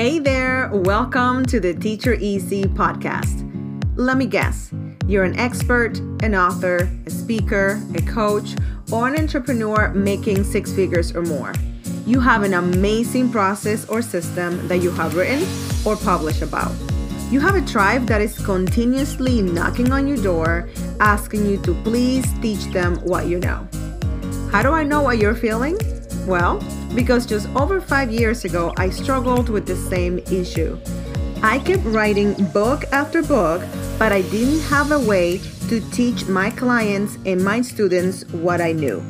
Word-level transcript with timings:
Hey 0.00 0.18
there, 0.18 0.70
welcome 0.72 1.44
to 1.44 1.60
the 1.60 1.74
Teach 1.74 2.06
It 2.06 2.22
Easy 2.22 2.64
podcast. 2.64 3.44
Let 3.96 4.16
me 4.16 4.24
guess, 4.24 4.72
you're 5.06 5.24
an 5.24 5.38
expert, 5.38 5.98
an 6.22 6.34
author, 6.34 6.88
a 7.04 7.10
speaker, 7.10 7.78
a 7.94 8.00
coach, 8.00 8.56
or 8.90 9.08
an 9.08 9.18
entrepreneur 9.18 9.90
making 9.90 10.44
six 10.44 10.72
figures 10.72 11.14
or 11.14 11.20
more. 11.20 11.52
You 12.06 12.18
have 12.18 12.44
an 12.44 12.54
amazing 12.54 13.30
process 13.30 13.86
or 13.90 14.00
system 14.00 14.66
that 14.68 14.78
you 14.78 14.90
have 14.92 15.16
written 15.16 15.46
or 15.84 15.96
published 15.96 16.40
about. 16.40 16.72
You 17.30 17.40
have 17.40 17.54
a 17.54 17.66
tribe 17.66 18.06
that 18.06 18.22
is 18.22 18.42
continuously 18.42 19.42
knocking 19.42 19.92
on 19.92 20.08
your 20.08 20.16
door, 20.16 20.70
asking 21.00 21.44
you 21.44 21.58
to 21.58 21.74
please 21.82 22.24
teach 22.40 22.64
them 22.72 22.96
what 23.04 23.26
you 23.26 23.38
know. 23.38 23.68
How 24.50 24.62
do 24.62 24.70
I 24.70 24.82
know 24.82 25.02
what 25.02 25.18
you're 25.18 25.34
feeling? 25.34 25.76
Well, 26.26 26.62
because 26.94 27.26
just 27.26 27.48
over 27.56 27.80
five 27.80 28.10
years 28.10 28.44
ago, 28.44 28.72
I 28.76 28.90
struggled 28.90 29.48
with 29.48 29.66
the 29.66 29.76
same 29.76 30.18
issue. 30.30 30.78
I 31.42 31.58
kept 31.58 31.84
writing 31.84 32.34
book 32.52 32.84
after 32.92 33.22
book, 33.22 33.62
but 33.98 34.12
I 34.12 34.22
didn't 34.22 34.60
have 34.68 34.92
a 34.92 35.00
way 35.00 35.38
to 35.68 35.80
teach 35.90 36.26
my 36.26 36.50
clients 36.50 37.16
and 37.24 37.42
my 37.42 37.62
students 37.62 38.24
what 38.32 38.60
I 38.60 38.72
knew. 38.72 39.02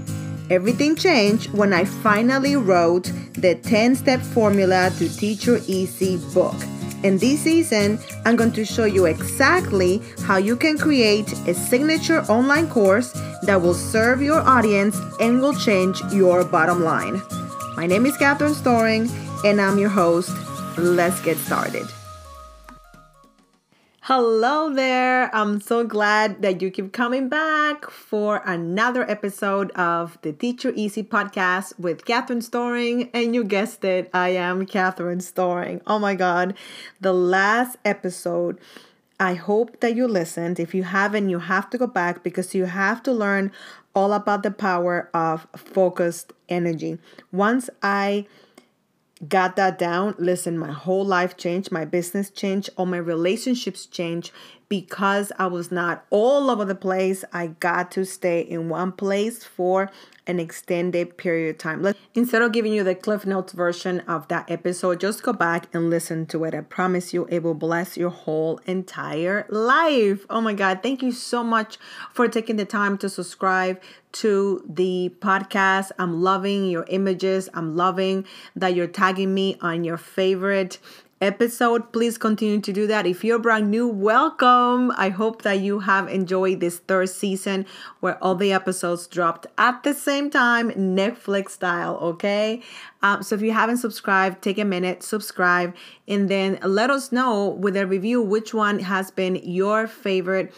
Everything 0.50 0.96
changed 0.96 1.52
when 1.52 1.72
I 1.72 1.84
finally 1.84 2.56
wrote 2.56 3.12
the 3.34 3.54
10 3.54 3.94
step 3.96 4.20
formula 4.20 4.90
to 4.98 5.08
Teach 5.08 5.48
It 5.48 5.68
Easy 5.68 6.18
book. 6.34 6.56
In 7.02 7.16
this 7.18 7.40
season, 7.40 7.98
I'm 8.26 8.36
going 8.36 8.52
to 8.52 8.64
show 8.64 8.84
you 8.84 9.06
exactly 9.06 10.02
how 10.22 10.36
you 10.36 10.54
can 10.54 10.76
create 10.76 11.32
a 11.48 11.54
signature 11.54 12.20
online 12.22 12.68
course 12.68 13.12
that 13.42 13.62
will 13.62 13.74
serve 13.74 14.22
your 14.22 14.40
audience 14.40 14.98
and 15.20 15.40
will 15.40 15.54
change 15.54 16.00
your 16.12 16.44
bottom 16.44 16.82
line. 16.84 17.22
My 17.76 17.86
name 17.86 18.06
is 18.06 18.16
Catherine 18.16 18.54
Storing, 18.54 19.08
and 19.44 19.60
I'm 19.60 19.78
your 19.78 19.88
host. 19.88 20.30
Let's 20.76 21.20
get 21.22 21.36
started. 21.38 21.86
Hello 24.02 24.74
there. 24.74 25.32
I'm 25.32 25.60
so 25.60 25.84
glad 25.84 26.42
that 26.42 26.60
you 26.60 26.70
keep 26.70 26.92
coming 26.92 27.28
back 27.28 27.88
for 27.88 28.42
another 28.44 29.08
episode 29.08 29.70
of 29.72 30.18
the 30.22 30.32
Teach 30.32 30.64
It 30.64 30.76
Easy 30.76 31.04
podcast 31.04 31.78
with 31.78 32.04
Catherine 32.04 32.42
Storing. 32.42 33.08
And 33.14 33.36
you 33.36 33.44
guessed 33.44 33.84
it, 33.84 34.10
I 34.12 34.30
am 34.30 34.66
Catherine 34.66 35.20
Storing. 35.20 35.80
Oh 35.86 36.00
my 36.00 36.16
God. 36.16 36.54
The 37.00 37.12
last 37.12 37.76
episode, 37.84 38.58
I 39.20 39.34
hope 39.34 39.80
that 39.80 39.94
you 39.94 40.08
listened. 40.08 40.58
If 40.58 40.74
you 40.74 40.82
haven't, 40.82 41.28
you 41.28 41.40
have 41.40 41.68
to 41.70 41.78
go 41.78 41.86
back 41.86 42.24
because 42.24 42.54
you 42.54 42.64
have 42.64 43.02
to 43.02 43.12
learn 43.12 43.52
all 43.94 44.14
about 44.14 44.42
the 44.42 44.50
power 44.50 45.10
of 45.12 45.46
focused 45.54 46.32
energy. 46.48 46.98
Once 47.30 47.68
I 47.82 48.26
got 49.28 49.56
that 49.56 49.78
down, 49.78 50.14
listen, 50.18 50.56
my 50.58 50.72
whole 50.72 51.04
life 51.04 51.36
changed, 51.36 51.70
my 51.70 51.84
business 51.84 52.30
changed, 52.30 52.70
all 52.78 52.86
my 52.86 52.96
relationships 52.96 53.84
changed 53.84 54.32
because 54.70 55.32
I 55.36 55.48
was 55.48 55.70
not 55.70 56.06
all 56.10 56.48
over 56.48 56.64
the 56.64 56.76
place. 56.76 57.24
I 57.32 57.48
got 57.48 57.90
to 57.90 58.06
stay 58.06 58.40
in 58.40 58.70
one 58.70 58.92
place 58.92 59.42
for 59.44 59.90
an 60.28 60.38
extended 60.38 61.16
period 61.16 61.50
of 61.50 61.58
time. 61.58 61.92
Instead 62.14 62.40
of 62.40 62.52
giving 62.52 62.72
you 62.72 62.84
the 62.84 62.94
Cliff 62.94 63.26
Notes 63.26 63.52
version 63.52 63.98
of 64.00 64.28
that 64.28 64.48
episode, 64.48 65.00
just 65.00 65.24
go 65.24 65.32
back 65.32 65.66
and 65.74 65.90
listen 65.90 66.24
to 66.26 66.44
it. 66.44 66.54
I 66.54 66.60
promise 66.60 67.12
you, 67.12 67.26
it 67.28 67.42
will 67.42 67.54
bless 67.54 67.96
your 67.96 68.10
whole 68.10 68.60
entire 68.64 69.44
life. 69.48 70.24
Oh 70.30 70.40
my 70.40 70.54
God. 70.54 70.84
Thank 70.84 71.02
you 71.02 71.10
so 71.10 71.42
much 71.42 71.76
for 72.12 72.28
taking 72.28 72.54
the 72.54 72.64
time 72.64 72.96
to 72.98 73.08
subscribe 73.08 73.82
to 74.12 74.64
the 74.68 75.12
podcast. 75.18 75.90
I'm 75.98 76.22
loving 76.22 76.70
your 76.70 76.84
images. 76.88 77.48
I'm 77.54 77.74
loving 77.74 78.24
that 78.54 78.76
you're 78.76 78.86
tagging 78.86 79.34
me 79.34 79.56
on 79.60 79.82
your 79.82 79.96
favorite 79.96 80.78
episode. 81.20 81.92
Please 81.92 82.16
continue 82.16 82.60
to 82.60 82.72
do 82.72 82.86
that. 82.86 83.06
If 83.06 83.22
you're 83.22 83.38
brand 83.38 83.70
new, 83.70 83.86
welcome. 83.86 84.90
I 84.96 85.10
hope 85.10 85.42
that 85.42 85.60
you 85.60 85.80
have 85.80 86.08
enjoyed 86.08 86.60
this 86.60 86.78
third 86.78 87.10
season 87.10 87.66
where 88.00 88.22
all 88.24 88.34
the 88.34 88.52
episodes 88.52 89.06
dropped 89.06 89.46
at 89.58 89.82
the 89.82 89.94
same 89.94 90.30
time, 90.30 90.70
Netflix 90.70 91.50
style, 91.50 91.96
okay? 91.96 92.62
Um, 93.02 93.22
so 93.22 93.34
if 93.34 93.42
you 93.42 93.52
haven't 93.52 93.78
subscribed, 93.78 94.42
take 94.42 94.58
a 94.58 94.64
minute, 94.64 95.02
subscribe, 95.02 95.74
and 96.08 96.28
then 96.28 96.58
let 96.62 96.90
us 96.90 97.12
know 97.12 97.48
with 97.48 97.76
a 97.76 97.86
review 97.86 98.22
which 98.22 98.54
one 98.54 98.78
has 98.80 99.10
been 99.10 99.36
your 99.36 99.86
favorite 99.86 100.54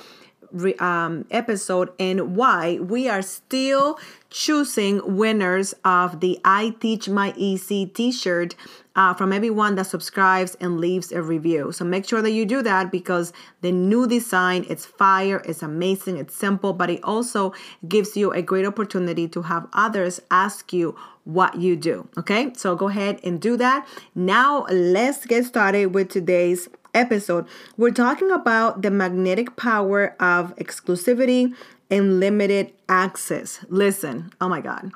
um, 0.78 1.26
episode 1.30 1.90
and 1.98 2.36
why 2.36 2.78
we 2.80 3.08
are 3.08 3.22
still 3.22 3.98
choosing 4.30 5.16
winners 5.16 5.74
of 5.84 6.20
the 6.20 6.38
I 6.44 6.74
Teach 6.80 7.08
My 7.08 7.34
Easy 7.36 7.86
t 7.86 8.12
shirt 8.12 8.54
uh, 8.94 9.14
from 9.14 9.32
everyone 9.32 9.74
that 9.76 9.86
subscribes 9.86 10.54
and 10.60 10.78
leaves 10.78 11.12
a 11.12 11.22
review. 11.22 11.72
So 11.72 11.84
make 11.84 12.06
sure 12.06 12.22
that 12.22 12.30
you 12.30 12.44
do 12.44 12.62
that 12.62 12.90
because 12.90 13.32
the 13.60 13.72
new 13.72 14.06
design, 14.06 14.66
it's 14.68 14.84
fire, 14.84 15.42
it's 15.44 15.62
amazing, 15.62 16.18
it's 16.18 16.34
simple, 16.34 16.72
but 16.72 16.90
it 16.90 17.02
also 17.02 17.52
gives 17.88 18.16
you 18.16 18.32
a 18.32 18.42
great 18.42 18.66
opportunity 18.66 19.28
to 19.28 19.42
have 19.42 19.66
others 19.72 20.20
ask 20.30 20.72
you 20.72 20.96
what 21.24 21.60
you 21.60 21.76
do. 21.76 22.08
Okay, 22.18 22.52
so 22.56 22.74
go 22.74 22.88
ahead 22.88 23.20
and 23.22 23.40
do 23.40 23.56
that. 23.56 23.86
Now 24.14 24.66
let's 24.70 25.24
get 25.24 25.44
started 25.44 25.94
with 25.94 26.08
today's 26.08 26.68
episode. 26.94 27.46
We're 27.76 27.90
talking 27.90 28.30
about 28.30 28.82
the 28.82 28.90
magnetic 28.90 29.56
power 29.56 30.16
of 30.20 30.54
exclusivity 30.56 31.54
and 31.90 32.20
limited 32.20 32.72
access. 32.88 33.64
Listen, 33.68 34.32
oh 34.40 34.48
my 34.48 34.60
God 34.60 34.92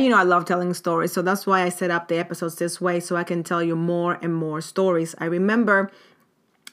you 0.00 0.08
know, 0.08 0.16
I 0.16 0.22
love 0.22 0.44
telling 0.44 0.72
stories. 0.74 1.12
So 1.12 1.22
that's 1.22 1.46
why 1.46 1.62
I 1.62 1.68
set 1.68 1.90
up 1.90 2.08
the 2.08 2.16
episodes 2.16 2.56
this 2.56 2.80
way 2.80 3.00
so 3.00 3.16
I 3.16 3.24
can 3.24 3.42
tell 3.42 3.62
you 3.62 3.76
more 3.76 4.18
and 4.22 4.34
more 4.34 4.60
stories. 4.60 5.14
I 5.18 5.26
remember 5.26 5.90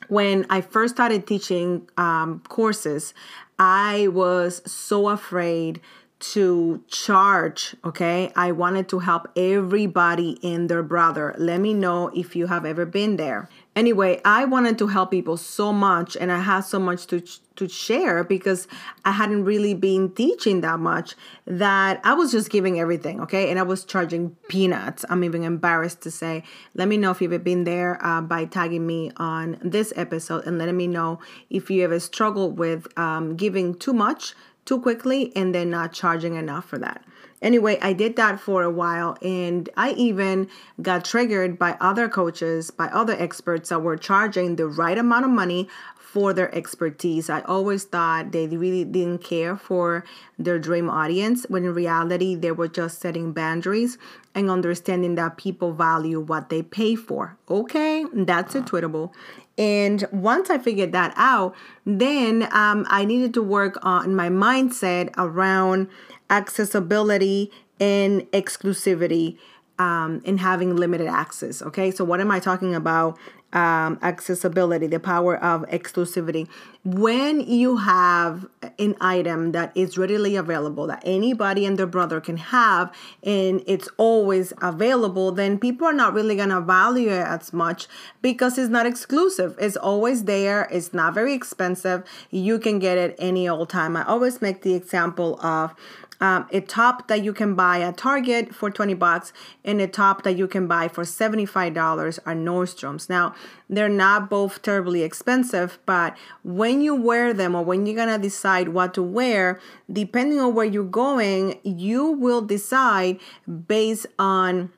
when 0.08 0.46
I 0.50 0.62
first 0.62 0.96
started 0.96 1.28
teaching 1.28 1.90
um, 1.98 2.42
courses, 2.48 3.14
I 3.58 4.08
was 4.08 4.62
so 4.72 5.10
afraid 5.10 5.82
to 6.20 6.84
charge. 6.88 7.76
Okay. 7.84 8.32
I 8.36 8.52
wanted 8.52 8.90
to 8.90 9.00
help 9.00 9.28
everybody 9.36 10.38
and 10.44 10.70
their 10.70 10.84
brother. 10.84 11.36
Let 11.38 11.60
me 11.60 11.74
know 11.74 12.10
if 12.10 12.36
you 12.36 12.48
have 12.48 12.66
ever 12.66 12.86
been 12.86 13.18
there. 13.18 13.50
Anyway, 13.76 14.20
I 14.26 14.46
wanted 14.46 14.78
to 14.80 14.88
help 14.88 15.12
people 15.12 15.38
so 15.38 15.72
much 15.72 16.18
and 16.18 16.32
I 16.32 16.40
had 16.40 16.62
so 16.62 16.80
much 16.80 17.08
to 17.08 17.22
to 17.56 17.68
share 17.68 18.24
because 18.24 18.68
I 19.04 19.12
hadn't 19.12 19.44
really 19.44 19.74
been 19.74 20.12
teaching 20.12 20.62
that 20.62 20.80
much 20.80 21.16
that 21.46 22.00
I 22.06 22.14
was 22.14 22.32
just 22.32 22.50
giving 22.50 22.80
everything, 22.80 23.20
okay? 23.22 23.50
And 23.50 23.60
I 23.60 23.64
was 23.64 23.84
charging 23.84 24.38
peanuts. 24.48 25.04
I'm 25.10 25.26
even 25.26 25.44
embarrassed 25.44 26.02
to 26.04 26.12
say. 26.12 26.44
Let 26.74 26.88
me 26.88 26.96
know 26.96 27.12
if 27.12 27.22
you've 27.22 27.44
been 27.44 27.66
there 27.66 28.04
uh, 28.04 28.22
by 28.22 28.46
tagging 28.46 28.88
me 28.88 29.12
on 29.18 29.58
this 29.62 29.92
episode 29.98 30.46
and 30.48 30.58
letting 30.58 30.78
me 30.78 30.88
know 30.88 31.20
if 31.50 31.70
you 31.70 31.84
ever 31.84 32.00
struggled 32.00 32.58
with 32.58 32.88
um, 32.98 33.36
giving 33.36 33.76
too 33.76 33.94
much 33.94 34.36
too 34.64 34.80
quickly 34.80 35.34
and 35.36 35.54
then 35.54 35.70
not 35.70 35.92
charging 35.92 36.36
enough 36.36 36.64
for 36.64 36.78
that. 36.78 37.04
Anyway, 37.42 37.78
I 37.82 37.94
did 37.94 38.16
that 38.18 38.40
for 38.40 38.64
a 38.64 38.70
while 38.70 39.18
and 39.22 39.70
I 39.78 39.92
even 39.92 40.50
got 40.82 41.06
triggered 41.06 41.58
by 41.58 41.78
other 41.80 42.10
coaches, 42.10 42.72
by 42.72 42.88
other 42.88 43.14
experts 43.18 43.70
that 43.70 43.82
were 43.82 43.98
charging 43.98 44.56
the 44.56 44.68
right 44.68 44.98
amount 44.98 45.26
of 45.26 45.32
money 45.32 45.70
for 45.96 46.34
their 46.34 46.54
expertise. 46.56 47.30
I 47.30 47.42
always 47.42 47.84
thought 47.84 48.32
they 48.32 48.48
really 48.48 48.84
didn't 48.84 49.24
care 49.24 49.56
for 49.56 50.04
their 50.40 50.58
dream 50.58 50.90
audience 50.90 51.46
when 51.50 51.64
in 51.66 51.74
reality 51.74 52.34
they 52.34 52.52
were 52.52 52.68
just 52.68 53.00
setting 53.00 53.32
boundaries 53.32 54.00
and 54.36 54.50
understanding 54.50 55.16
that 55.16 55.38
people 55.38 55.74
value 55.74 56.20
what 56.20 56.50
they 56.50 56.62
pay 56.62 56.96
for. 56.96 57.38
Okay, 57.50 58.06
that's 58.14 58.56
a 58.56 58.62
tweetable. 58.62 59.12
And 59.58 60.08
once 60.12 60.50
I 60.50 60.58
figured 60.58 60.94
that 60.94 61.14
out, 61.18 61.54
then 61.86 62.48
um, 62.52 62.86
I 62.90 63.04
needed 63.04 63.34
to 63.34 63.44
work 63.44 63.78
on 63.82 64.16
my 64.16 64.30
mindset 64.30 65.10
around 65.18 65.90
accessibility 66.30 67.52
and 67.80 68.22
exclusivity 68.32 69.38
um, 69.78 70.22
and 70.26 70.40
having 70.40 70.76
limited 70.76 71.08
access. 71.08 71.62
Okay, 71.62 71.92
so 71.92 72.04
what 72.04 72.22
am 72.22 72.32
I 72.32 72.40
talking 72.40 72.76
about? 72.76 73.18
Um, 73.52 73.98
accessibility, 74.04 74.86
the 74.86 75.00
power 75.00 75.36
of 75.36 75.64
exclusivity. 75.70 76.48
When 76.86 77.40
you 77.40 77.78
have 77.78 78.48
an 78.78 78.96
item 79.02 79.54
that 79.54 79.72
is 79.76 79.98
readily 79.98 80.36
available, 80.36 80.86
that 80.86 81.02
anybody 81.04 81.66
and 81.66 81.76
their 81.76 81.88
brother 81.88 82.22
can 82.22 82.38
have, 82.38 82.94
and 83.24 83.64
it's 83.66 83.90
always 83.98 84.54
available, 84.62 85.32
then 85.32 85.58
people 85.58 85.88
are 85.88 85.94
not 85.94 86.14
really 86.14 86.36
to 86.38 86.62
value 86.62 87.10
it 87.10 87.26
as 87.26 87.52
much 87.52 87.88
because 88.22 88.60
it's 88.60 88.70
not 88.70 88.86
exclusive. 88.86 89.56
It's 89.60 89.76
always 89.76 90.26
there, 90.26 90.68
it's 90.72 90.94
not 90.94 91.16
very 91.16 91.34
expensive. 91.34 92.04
You 92.30 92.60
can 92.60 92.78
get 92.78 93.00
it 93.00 93.16
any 93.18 93.50
old 93.50 93.70
time. 93.70 93.98
I 93.98 94.06
always 94.06 94.44
make 94.44 94.62
the 94.62 94.76
example 94.76 95.44
of 95.44 95.74
um, 96.22 96.48
a 96.52 96.62
top 96.62 97.08
that 97.08 97.24
you 97.24 97.34
can 97.34 97.56
buy 97.56 97.82
at 97.82 97.98
Target 97.98 98.54
for 98.54 98.70
20 98.70 98.94
bucks 98.94 99.32
and 99.64 99.80
a 99.80 99.88
top 99.88 100.24
that 100.24 100.38
you 100.38 100.48
can 100.48 100.68
buy 100.68 100.88
for 100.88 101.04
$75 101.04 102.20
are 102.26 102.34
Nordstrom's. 102.34 103.10
Now, 103.10 103.34
they're 103.70 103.90
not 103.90 104.30
both 104.30 104.62
terribly 104.62 105.04
expensive, 105.04 105.80
but 105.86 106.18
when 106.44 106.82
you 106.82 106.96
wear 106.96 107.34
them 107.34 107.56
or 107.56 107.64
when 107.64 107.86
you're 107.86 107.96
gonna 107.96 108.18
decide 108.20 108.70
what 108.70 108.94
to 108.96 109.04
wear, 109.04 109.60
depending 109.92 110.40
on 110.40 110.54
where 110.54 110.66
you're 110.66 110.84
going, 110.84 111.60
you 111.64 112.12
will 112.12 112.42
decide 112.42 113.20
based 113.68 114.08
on 114.18 114.72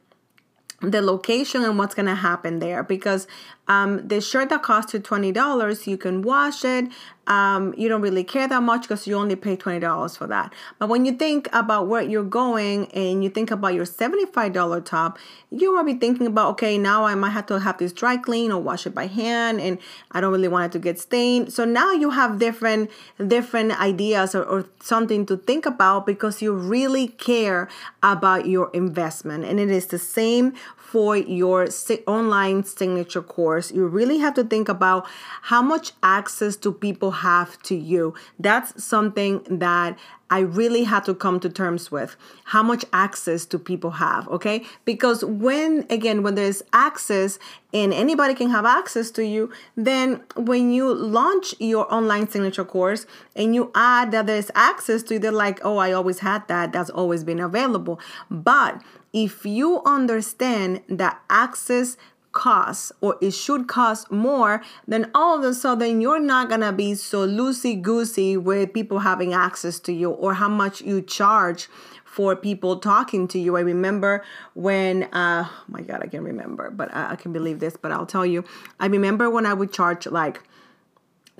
the 0.82 1.02
location 1.02 1.64
and 1.64 1.78
what's 1.78 1.94
going 1.94 2.08
to 2.08 2.16
happen 2.16 2.60
there 2.60 2.84
because 2.84 3.28
um, 3.68 4.08
the 4.08 4.20
shirt 4.20 4.50
that 4.50 4.64
costs 4.64 4.94
you 4.94 5.00
$20 5.00 5.88
you 5.88 5.98
can 5.98 6.22
wash 6.22 6.66
it 6.66 6.86
um, 7.31 7.74
you 7.78 7.88
don't 7.88 8.01
really 8.01 8.25
care 8.25 8.48
that 8.48 8.62
much 8.62 8.81
because 8.81 9.07
you 9.07 9.16
only 9.16 9.38
pay 9.38 9.56
$20 9.56 10.18
for 10.18 10.28
that. 10.28 10.54
But 10.80 10.89
when 10.89 11.06
you 11.06 11.13
think 11.13 11.48
about 11.54 11.88
where 11.88 12.01
you're 12.01 12.24
going 12.24 12.92
and 12.92 13.24
you 13.24 13.30
think 13.30 13.51
about 13.51 13.74
your 13.74 13.86
$75 13.86 14.86
top 14.86 15.18
you 15.54 15.75
might 15.75 15.86
be 15.86 15.94
thinking 15.94 16.28
about 16.28 16.50
okay 16.51 16.78
now 16.78 17.04
i 17.04 17.13
might 17.13 17.31
have 17.31 17.45
to 17.45 17.60
have 17.60 17.78
this 17.78 17.92
dry 17.92 18.16
clean 18.16 18.54
or 18.54 18.62
wash 18.62 18.88
it 18.88 18.95
by 18.95 19.06
hand 19.06 19.60
and 19.60 19.78
i 20.12 20.22
don't 20.22 20.31
really 20.31 20.48
want 20.48 20.66
it 20.66 20.72
to 20.72 20.80
get 20.80 20.98
stained. 20.98 21.51
So 21.51 21.66
now 21.66 21.92
you 21.92 22.12
have 22.12 22.39
different 22.39 22.89
different 23.28 23.80
ideas 23.80 24.33
or, 24.33 24.44
or 24.44 24.66
something 24.81 25.25
to 25.25 25.38
think 25.38 25.66
about 25.66 26.06
because 26.06 26.42
you 26.42 26.54
really 26.54 27.07
care 27.07 27.68
about 28.04 28.48
your 28.48 28.69
investment. 28.74 29.44
And 29.45 29.60
it 29.60 29.69
is 29.69 29.88
the 29.88 30.00
same 30.00 30.54
for 30.92 31.16
your 31.16 31.70
online 32.06 32.66
signature 32.66 33.22
course, 33.22 33.72
you 33.72 33.88
really 33.88 34.18
have 34.18 34.34
to 34.34 34.44
think 34.44 34.68
about 34.68 35.08
how 35.44 35.62
much 35.62 35.94
access 36.04 36.58
do 36.58 36.74
people 36.74 37.12
have 37.12 37.58
to 37.64 37.76
you. 37.76 38.14
That's 38.38 38.84
something 38.84 39.42
that 39.50 39.98
I 40.31 40.39
really 40.39 40.86
had 40.86 41.04
to 41.06 41.13
come 41.13 41.42
to 41.42 41.50
terms 41.50 41.92
with. 41.92 42.16
How 42.45 42.63
much 42.63 42.86
access 42.94 43.45
do 43.45 43.60
people 43.60 43.92
have? 43.92 44.28
Okay. 44.30 44.63
Because 44.86 45.25
when, 45.25 45.86
again, 45.89 46.24
when 46.24 46.36
there's 46.36 46.63
access 46.72 47.38
and 47.74 47.94
anybody 47.94 48.33
can 48.33 48.50
have 48.50 48.66
access 48.66 49.12
to 49.12 49.25
you, 49.25 49.51
then 49.75 50.24
when 50.38 50.72
you 50.72 50.94
launch 50.94 51.54
your 51.60 51.94
online 51.94 52.30
signature 52.30 52.63
course 52.63 53.06
and 53.36 53.54
you 53.54 53.72
add 53.75 54.12
that 54.12 54.25
there's 54.25 54.50
access 54.56 55.04
to 55.04 55.16
you, 55.16 55.19
they're 55.19 55.33
like, 55.33 55.60
oh, 55.66 55.78
I 55.78 55.92
always 55.92 56.19
had 56.19 56.48
that. 56.48 56.72
That's 56.72 56.89
always 56.89 57.25
been 57.25 57.42
available. 57.42 58.00
But 58.30 58.81
if 59.13 59.45
you 59.45 59.81
understand 59.86 60.81
that 60.88 61.22
access 61.30 61.98
costs 62.31 62.92
or 63.01 63.18
it 63.22 63.31
should 63.31 63.68
cost 63.68 64.12
more, 64.12 64.62
then 64.88 65.10
all 65.13 65.38
of 65.38 65.44
a 65.44 65.54
sudden 65.54 66.01
you're 66.01 66.19
not 66.19 66.50
gonna 66.50 66.72
be 66.72 66.95
so 66.95 67.28
loosey 67.28 67.81
goosey 67.81 68.38
with 68.38 68.74
people 68.74 69.00
having 69.00 69.33
access 69.33 69.80
to 69.80 69.94
you 69.94 70.10
or 70.10 70.36
how 70.36 70.50
much 70.50 70.81
you 70.81 71.01
charge 71.01 71.68
for 72.12 72.36
people 72.36 72.78
talking 72.78 73.25
to 73.25 73.39
you. 73.39 73.56
I 73.56 73.62
remember 73.62 74.24
when, 74.54 75.04
uh, 75.13 75.45
oh 75.48 75.63
my 75.69 75.81
God, 75.81 76.01
I 76.04 76.07
can't 76.07 76.24
remember, 76.24 76.69
but 76.69 76.94
I, 76.94 77.12
I 77.12 77.16
can 77.16 77.31
believe 77.31 77.60
this, 77.60 77.78
but 77.78 77.92
I'll 77.94 78.06
tell 78.06 78.25
you. 78.25 78.44
I 78.81 78.88
remember 78.88 79.30
when 79.30 79.45
I 79.45 79.54
would 79.54 79.72
charge 79.72 80.06
like 80.07 80.44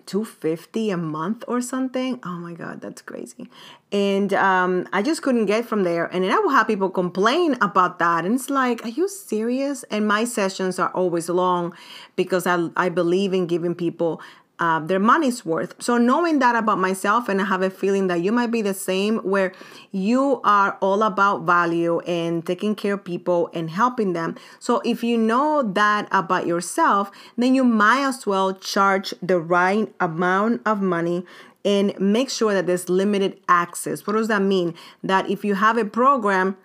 250 0.06 0.92
a 0.92 0.98
month 0.98 1.44
or 1.48 1.62
something? 1.62 2.20
Oh 2.24 2.38
my 2.38 2.54
god 2.54 2.82
that's 2.82 3.02
crazy. 3.02 3.50
And 3.92 4.34
um, 4.34 4.88
i 4.94 5.02
just 5.02 5.22
couldn't 5.22 5.46
get 5.48 5.66
from 5.66 5.84
there. 5.84 6.06
And 6.06 6.24
then 6.24 6.32
i 6.32 6.40
will 6.40 6.50
have 6.50 6.68
people 6.68 6.90
complain 6.90 7.58
about 7.62 8.00
that. 8.00 8.26
And 8.26 8.36
it's 8.36 8.50
like 8.50 8.84
are 8.86 8.90
you 8.90 9.08
serious? 9.08 9.84
And 9.92 10.08
my 10.08 10.24
sessions 10.24 10.80
are 10.80 10.90
always 10.90 11.30
long 11.30 11.74
because 12.16 12.48
i, 12.48 12.70
I 12.76 12.90
believe 12.90 13.34
in 13.34 13.48
giving 13.48 13.76
people 13.76 14.22
uh, 14.62 14.80
their 14.80 15.00
money's 15.00 15.44
worth. 15.44 15.74
So, 15.82 15.98
knowing 15.98 16.38
that 16.40 16.56
about 16.56 16.78
myself, 16.78 17.28
and 17.28 17.42
I 17.42 17.46
have 17.46 17.64
a 17.64 17.72
feeling 17.72 18.06
that 18.08 18.22
you 18.22 18.32
might 18.32 18.52
be 18.52 18.62
the 18.62 18.76
same, 18.76 19.18
where 19.18 19.54
you 19.92 20.40
are 20.44 20.78
all 20.82 21.02
about 21.02 21.42
value 21.42 22.00
and 22.02 22.46
taking 22.46 22.76
care 22.76 22.94
of 22.94 23.04
people 23.04 23.50
and 23.56 23.72
helping 23.72 24.14
them. 24.14 24.38
So, 24.60 24.80
if 24.86 25.04
you 25.04 25.18
know 25.18 25.64
that 25.64 26.08
about 26.12 26.46
yourself, 26.46 27.10
then 27.36 27.56
you 27.56 27.64
might 27.64 28.08
as 28.08 28.28
well 28.28 28.54
charge 28.54 29.16
the 29.22 29.40
right 29.40 29.92
amount 30.00 30.62
of 30.68 30.80
money 30.80 31.26
and 31.66 32.00
make 32.00 32.30
sure 32.30 32.54
that 32.54 32.68
there's 32.68 32.88
limited 32.88 33.40
access. 33.50 34.06
What 34.06 34.14
does 34.14 34.28
that 34.28 34.44
mean? 34.44 34.76
That 35.04 35.28
if 35.30 35.44
you 35.44 35.56
have 35.56 35.78
a 35.78 35.86
program, 35.86 36.56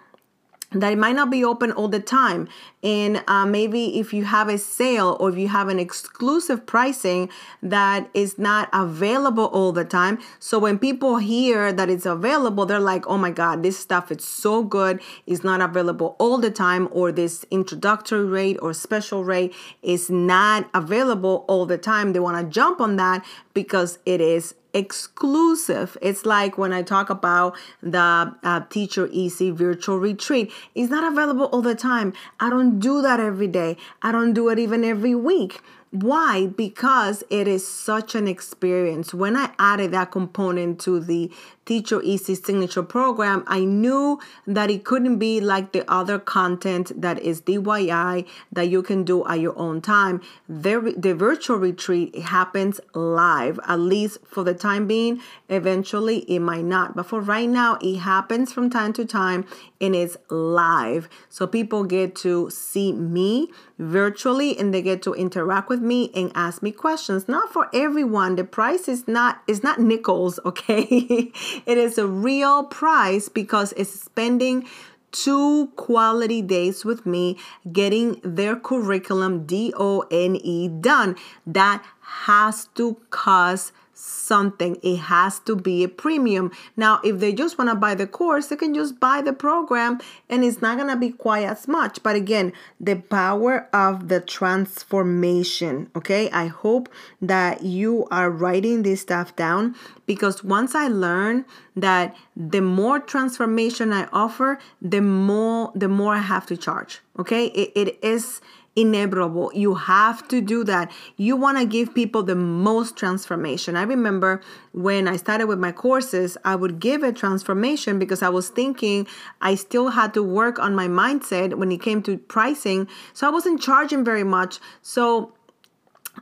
that 0.73 0.93
it 0.93 0.99
might 0.99 1.15
not 1.15 1.31
be 1.31 1.45
open 1.45 1.73
all 1.73 1.89
the 1.89 2.01
time. 2.01 2.49
And 2.83 3.23
uh, 3.27 3.47
maybe 3.47 3.99
if 3.99 4.13
you 4.13 4.25
have 4.25 4.49
a 4.49 4.59
sale 4.59 5.17
or 5.21 5.31
if 5.31 5.39
you 5.39 5.49
have 5.49 5.69
an 5.69 5.79
exclusive 5.79 6.67
pricing 6.67 7.29
that 7.63 8.09
is 8.15 8.39
not 8.39 8.69
available 8.73 9.47
all 9.47 9.73
the 9.73 9.85
time. 9.85 10.19
So 10.39 10.59
when 10.59 10.79
people 10.79 11.19
hear 11.19 11.73
that 11.73 11.89
it's 11.89 12.07
available 12.07 12.67
they're 12.67 12.79
like 12.79 13.07
oh 13.07 13.19
my 13.19 13.31
god 13.31 13.63
this 13.63 13.79
stuff 13.79 14.11
is 14.11 14.25
so 14.25 14.63
good. 14.63 15.01
It's 15.27 15.45
not 15.45 15.61
available 15.61 16.17
all 16.19 16.39
the 16.39 16.51
time 16.51 16.89
or 16.93 17.13
this 17.13 17.45
introductory 17.51 18.25
rate 18.25 18.59
or 18.61 18.73
special 18.73 19.25
rate 19.25 19.55
is 19.83 20.11
not 20.11 20.69
available 20.75 21.45
all 21.49 21.67
the 21.67 21.79
time. 21.79 22.13
They 22.13 22.21
want 22.21 22.45
to 22.45 22.53
jump 22.53 22.81
on 22.81 22.97
that 22.97 23.25
because 23.55 23.99
it 24.05 24.21
is 24.21 24.55
exclusive. 24.77 25.97
It's 26.03 26.27
like 26.27 26.59
when 26.59 26.73
I 26.73 26.83
talk 26.83 27.09
about 27.09 27.57
the 27.83 28.35
uh, 28.43 28.61
Teach 28.69 28.99
It 28.99 29.11
Easy 29.11 29.51
virtual 29.51 29.99
retreat. 29.99 30.53
It's 30.75 30.91
not 30.91 31.11
available 31.11 31.47
all 31.47 31.63
the 31.63 31.75
time. 31.75 32.13
I 32.39 32.51
don't 32.51 32.79
do 32.79 33.01
that 33.01 33.19
every 33.19 33.49
day. 33.49 33.79
I 34.03 34.13
don't 34.13 34.35
do 34.35 34.51
it 34.51 34.59
even 34.59 34.85
every 34.85 35.15
week. 35.15 35.61
Why? 35.93 36.49
Because 36.49 37.25
it 37.31 37.49
is 37.49 37.67
such 37.67 38.15
an 38.15 38.29
experience. 38.29 39.15
When 39.15 39.35
I 39.35 39.51
added 39.59 39.93
that 39.93 40.11
component 40.11 40.79
to 40.81 41.01
the 41.01 41.31
Teach 41.67 41.91
It 41.91 42.05
Easy 42.05 42.37
signature 42.37 42.85
program, 42.85 43.43
I 43.49 43.65
knew 43.65 44.21
that 44.47 44.71
it 44.71 44.85
couldn't 44.85 45.19
be 45.19 45.41
like 45.41 45.73
the 45.73 45.85
other 45.91 46.19
content 46.19 46.93
that 47.01 47.19
is 47.19 47.43
DIY 47.43 48.27
that 48.53 48.69
you 48.69 48.83
can 48.83 49.03
do 49.03 49.27
at 49.27 49.41
your 49.41 49.59
own 49.59 49.81
time. 49.81 50.23
The, 50.49 50.95
the 50.97 51.15
virtual 51.15 51.57
retreat 51.57 52.17
happens 52.17 52.81
live, 52.95 53.59
at 53.67 53.81
least 53.81 54.19
for 54.25 54.45
the 54.45 54.55
time 54.55 54.87
being. 54.87 55.21
Eventually, 55.49 56.19
it 56.21 56.39
might 56.39 56.65
not, 56.65 56.95
but 56.95 57.07
for 57.07 57.21
right 57.21 57.49
now, 57.49 57.79
it 57.83 57.99
happens 57.99 58.53
from 58.53 58.71
time 58.71 58.93
to 58.93 59.05
time 59.05 59.45
and 59.81 59.95
it's 59.95 60.17
live. 60.31 61.09
So 61.29 61.47
people 61.47 61.85
get 61.85 62.15
to 62.17 62.49
see 62.51 62.93
me 62.93 63.49
virtually 63.79 64.57
and 64.59 64.73
they 64.73 64.83
get 64.83 65.03
to 65.03 65.15
interact 65.15 65.69
with 65.69 65.81
me 65.81 66.11
and 66.15 66.33
ask 66.35 66.63
me 66.63 66.73
questions. 66.73 67.29
Not 67.29 67.53
for 67.53 67.69
everyone. 67.75 68.37
The 68.37 68.45
price 68.45 68.89
is 68.89 69.07
not 69.07 69.43
is 69.47 69.63
not 69.63 69.81
nickels, 69.81 70.39
okay? 70.45 71.33
it 71.65 71.79
is 71.79 71.99
a 71.99 72.07
real 72.07 72.65
price 72.65 73.29
because 73.29 73.73
it's 73.73 73.91
spending 73.91 74.69
two 75.13 75.69
quality 75.77 76.43
days 76.43 76.85
with 76.85 77.07
me 77.07 77.39
getting 77.73 78.21
their 78.23 78.57
curriculum 78.57 79.47
D 79.47 79.73
O 79.77 80.01
N 80.11 80.37
E 80.37 80.69
done. 80.69 81.17
That 81.47 81.85
has 82.01 82.67
to 82.75 82.97
cost 83.11 83.73
something. 83.97 84.77
It 84.83 84.97
has 84.97 85.39
to 85.41 85.57
be 85.57 85.83
a 85.83 85.89
premium. 85.89 86.53
Now, 86.77 87.01
if 87.03 87.19
they 87.19 87.33
just 87.33 87.57
want 87.59 87.71
to 87.71 87.77
buy 87.77 87.95
the 87.95 88.07
course, 88.07 88.49
they 88.49 88.57
can 88.57 88.75
just 88.75 89.01
buy 89.01 89.23
the 89.23 89.33
program 89.33 90.01
and 90.29 90.45
it's 90.45 90.61
not 90.61 90.77
going 90.77 90.91
to 90.91 90.97
be 90.97 91.11
quite 91.11 91.45
as 91.45 91.67
much. 91.67 92.03
But 92.03 92.15
again, 92.15 92.53
the 92.79 92.97
power 92.97 93.69
of 93.73 94.09
the 94.09 94.21
transformation. 94.21 95.91
Okay. 95.97 96.31
I 96.31 96.47
hope 96.49 96.89
that 97.23 97.63
you 97.63 98.07
are 98.11 98.31
writing 98.31 98.83
this 98.83 99.01
stuff 99.01 99.35
down 99.35 99.75
because 100.05 100.45
once 100.45 100.75
I 100.75 100.89
learn 100.89 101.47
that 101.75 102.15
the 102.37 102.61
more 102.61 103.01
transformation 103.01 103.93
I 103.93 104.09
offer, 104.13 104.59
the 104.81 105.01
more 105.01 105.73
the 105.75 105.89
more 105.89 106.15
I 106.15 106.19
have 106.19 106.47
to 106.47 106.57
charge. 106.57 107.01
Okay. 107.19 107.47
it, 107.47 107.73
it 107.75 107.99
is 108.05 108.41
inevitable. 108.77 109.51
You 109.55 109.75
have 109.75 110.29
to 110.29 110.41
do 110.41 110.63
that. 110.65 110.93
You 111.17 111.35
want 111.35 111.59
to 111.59 111.65
give 111.65 111.95
people 111.95 112.23
the 112.23 112.37
most 112.37 112.97
transformation. 112.97 113.75
I 113.75 113.83
remember 113.83 114.43
when 114.73 115.09
I 115.09 115.17
started 115.17 115.47
with 115.47 115.59
my 115.59 115.73
courses, 115.73 116.37
I 116.45 116.55
would 116.55 116.79
give 116.79 117.03
a 117.03 117.13
transformation 117.13 117.99
because 117.99 118.23
I 118.23 118.29
was 118.29 118.51
thinking 118.51 119.07
I 119.41 119.55
still 119.55 119.89
had 119.89 120.13
to 120.15 120.23
work 120.23 120.59
on 120.59 120.75
my 120.75 120.87
mindset 120.87 121.55
when 121.55 121.73
it 121.73 121.81
came 121.81 122.03
to 122.03 122.19
pricing. 122.19 122.87
So 123.15 123.27
I 123.27 123.31
wasn't 123.31 123.61
charging 123.61 124.05
very 124.05 124.25
much. 124.25 124.61
So 124.83 125.33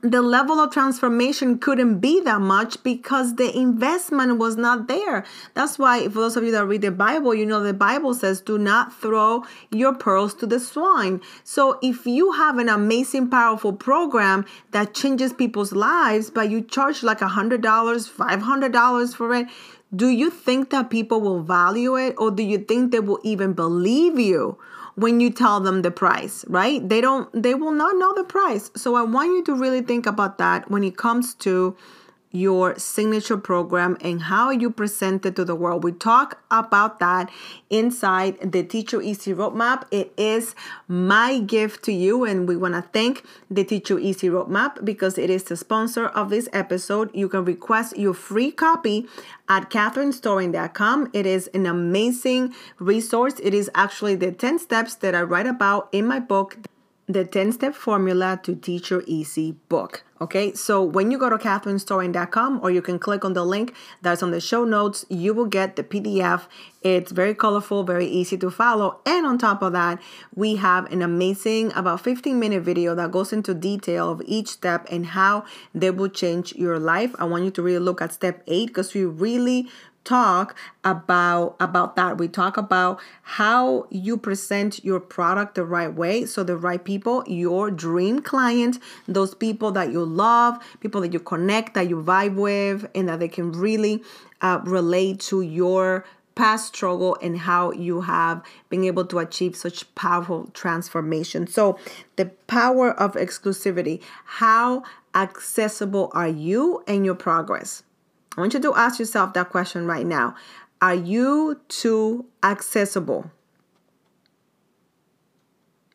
the 0.03 0.23
level 0.23 0.61
of 0.61 0.73
transformation 0.73 1.59
couldn't 1.59 1.99
be 1.99 2.21
that 2.21 2.41
much 2.41 2.83
because 2.83 3.37
the 3.37 3.57
investment 3.57 4.39
was 4.39 4.57
not 4.57 4.89
there. 4.89 5.25
That's 5.55 5.79
why, 5.79 6.05
for 6.05 6.21
those 6.21 6.37
of 6.37 6.45
you 6.45 6.53
that 6.53 6.67
read 6.67 6.83
the 6.83 6.91
Bible, 6.91 7.35
you 7.35 7.47
know 7.47 7.63
the 7.63 7.73
Bible 7.73 8.15
says, 8.15 8.41
do 8.41 8.59
not 8.59 8.93
throw 8.93 9.45
your 9.71 9.95
pearls 9.95 10.35
to 10.35 10.47
the 10.47 10.61
swine. 10.61 11.21
So, 11.45 11.79
if 11.83 12.07
you 12.07 12.33
have 12.33 12.59
an 12.59 12.69
amazing, 12.69 13.31
powerful 13.31 13.73
program 13.73 14.45
that 14.73 14.95
changes 14.95 15.33
people's 15.33 15.73
lives, 15.73 16.31
but 16.31 16.51
you 16.51 16.63
charge 16.63 17.03
like 17.03 17.23
a 17.23 17.29
$100, 17.29 17.61
$500 17.61 19.15
for 19.15 19.35
it, 19.35 19.47
do 19.95 20.09
you 20.09 20.31
think 20.31 20.71
that 20.71 20.91
people 20.91 21.21
will 21.21 21.43
value 21.43 21.97
it 21.97 22.15
or 22.19 22.31
do 22.31 22.43
you 22.43 22.59
think 22.59 22.91
they 22.91 23.01
will 23.01 23.21
even 23.23 23.53
believe 23.53 24.19
you? 24.19 24.59
When 24.97 25.21
you 25.21 25.31
tell 25.31 25.61
them 25.61 25.83
the 25.83 25.91
price, 25.91 26.45
right? 26.49 26.87
They 26.89 27.01
don't 27.01 27.31
they 27.33 27.55
will 27.55 27.73
not 27.73 27.97
know 27.97 28.15
the 28.15 28.25
price. 28.25 28.71
So 28.77 28.95
I 28.95 29.03
want 29.03 29.29
you 29.33 29.45
to 29.45 29.55
really 29.55 29.83
think 29.83 30.07
about 30.07 30.39
that 30.39 30.71
when 30.71 30.85
it 30.85 30.97
comes 30.97 31.35
to 31.37 31.77
your 32.35 32.77
signature 32.77 33.37
program 33.37 33.97
and 34.01 34.23
how 34.23 34.51
you 34.51 34.69
present 34.69 35.25
it 35.25 35.37
to 35.37 35.45
the 35.45 35.55
world. 35.55 35.85
We 35.85 35.93
talk 35.93 36.43
about 36.51 36.99
that 36.99 37.31
inside 37.71 38.53
the 38.53 38.65
Teach 38.65 38.93
It 38.93 39.03
Easy 39.03 39.33
Roadmap. 39.33 39.85
It 39.93 40.13
is 40.17 40.57
my 40.89 41.39
gift 41.39 41.85
to 41.85 41.93
you, 41.93 42.25
and 42.25 42.49
we 42.49 42.57
want 42.57 42.75
to 42.75 42.83
thank 42.83 43.25
the 43.49 43.63
Teach 43.63 43.89
It 43.93 44.01
Easy 44.01 44.29
Roadmap 44.29 44.85
because 44.85 45.17
it 45.17 45.31
is 45.31 45.45
the 45.45 45.57
sponsor 45.57 46.09
of 46.09 46.29
this 46.29 46.49
episode. 46.53 47.09
You 47.15 47.29
can 47.29 47.45
request 47.45 47.97
your 47.97 48.15
free 48.15 48.51
copy 48.51 49.07
at 49.49 49.71
catherinestoring.com. 49.71 51.11
It 51.13 51.27
is 51.27 51.47
an 51.55 51.67
amazing 51.67 52.53
resource. 52.81 53.35
It 53.41 53.55
is 53.55 53.71
actually 53.77 54.17
the 54.17 54.33
10 54.33 54.59
steps 54.59 54.97
that 54.97 55.15
I 55.15 55.23
write 55.23 55.47
about 55.47 55.89
in 55.93 56.09
my 56.09 56.19
book 56.19 56.59
the 57.07 57.25
10 57.25 57.53
step 57.53 57.75
formula 57.75 58.41
to 58.43 58.55
Teach 58.55 58.91
It 58.91 59.05
Easy 59.07 59.53
book. 59.69 60.05
Okay, 60.21 60.55
so 60.55 60.83
when 60.83 61.11
you 61.11 61.19
go 61.19 61.29
to 61.29 61.37
catherinestoring.com 61.37 62.61
or 62.63 62.71
you 62.71 62.81
can 62.81 62.99
click 62.99 63.25
on 63.25 63.35
the 63.35 63.45
link 63.45 63.75
that's 64.01 64.23
on 64.23 64.31
the 64.31 64.41
show 64.41 64.65
notes, 64.65 65.05
you 65.11 65.35
will 65.35 65.45
get 65.45 65.77
the 65.77 65.83
PDF. 65.83 66.47
It's 66.83 67.13
very 67.13 67.35
colorful, 67.35 67.83
very 67.83 68.07
easy 68.07 68.39
to 68.39 68.51
follow. 68.51 69.01
And 69.05 69.27
on 69.27 69.37
top 69.37 69.61
of 69.61 69.73
that, 69.73 70.01
we 70.35 70.57
have 70.57 70.91
an 70.91 71.03
amazing 71.03 71.73
about 71.75 72.01
15 72.01 72.39
minute 72.39 72.63
video 72.63 72.95
that 72.95 73.11
goes 73.11 73.33
into 73.33 73.53
detail 73.53 74.11
of 74.11 74.23
each 74.25 74.49
step 74.49 74.87
and 74.91 75.05
how 75.07 75.45
they 75.75 75.91
will 75.91 76.09
change 76.09 76.55
your 76.55 76.79
life. 76.79 77.15
I 77.19 77.25
want 77.25 77.45
you 77.45 77.51
to 77.51 77.63
really 77.63 77.81
look 77.81 78.01
at 78.01 78.13
step 78.13 78.43
eight 78.47 78.69
because 78.69 78.95
we 78.95 79.05
really 79.05 79.69
talk 80.05 80.55
about 80.85 81.57
about 81.61 81.97
that. 81.97 82.19
We 82.19 82.29
talk 82.29 82.57
about 82.57 83.01
how 83.23 83.87
you 83.91 84.17
present 84.17 84.85
your 84.85 85.01
product 85.01 85.55
the 85.55 85.65
right 85.65 85.93
way 85.93 86.27
so 86.27 86.45
the 86.45 86.57
right 86.57 86.85
people 86.85 87.25
your 87.27 87.71
dream 87.71 88.21
client 88.21 88.79
those 89.09 89.35
people 89.35 89.73
that 89.73 89.91
you 89.91 90.05
love 90.05 90.59
people 90.81 91.01
that 91.01 91.13
you 91.13 91.21
connect 91.21 91.75
that 91.75 91.89
you 91.89 92.03
vibe 92.03 92.35
with 92.35 92.89
and 92.95 93.09
that 93.09 93.21
they 93.21 93.29
can 93.29 93.53
really 93.53 94.03
uh, 94.41 94.61
relate 94.65 95.21
to 95.21 95.41
your 95.41 96.05
past 96.35 96.75
struggle 96.75 97.17
and 97.23 97.39
how 97.39 97.71
you 97.73 98.03
have 98.03 98.43
been 98.69 98.85
able 98.85 99.05
to 99.05 99.19
achieve 99.19 99.55
such 99.55 99.93
powerful 99.95 100.51
transformation. 100.53 101.47
So 101.47 101.79
the 102.17 102.27
power 102.47 102.91
of 102.91 103.15
exclusivity. 103.15 104.03
How 104.25 104.83
accessible 105.15 106.11
are 106.13 106.29
you 106.29 106.83
and 106.89 107.05
your 107.05 107.15
progress 107.15 107.85
I 108.37 108.41
want 108.41 108.55
you 108.55 108.61
to 108.61 108.75
ask 108.75 108.99
yourself 108.99 109.33
that 109.35 109.51
question 109.51 109.87
right 109.87 110.07
now. 110.07 110.35
Are 110.81 110.95
you 110.95 111.61
too 111.69 112.27
accessible? 112.43 113.31